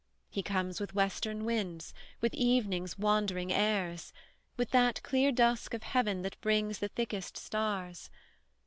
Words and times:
"He 0.31 0.41
comes 0.41 0.79
with 0.79 0.95
western 0.95 1.45
winds, 1.45 1.93
with 2.21 2.33
evening's 2.33 2.97
wandering 2.97 3.53
airs, 3.53 4.11
With 4.57 4.71
that 4.71 5.03
clear 5.03 5.31
dusk 5.31 5.75
of 5.75 5.83
heaven 5.83 6.23
that 6.23 6.41
brings 6.41 6.79
the 6.79 6.87
thickest 6.89 7.37
stars. 7.37 8.09